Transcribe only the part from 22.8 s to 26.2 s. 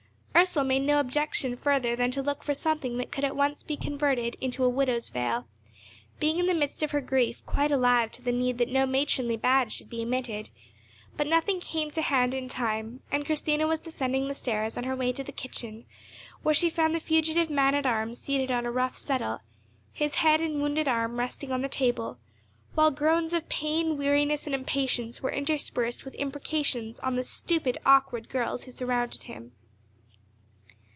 groans of pain, weariness, and impatience were interspersed with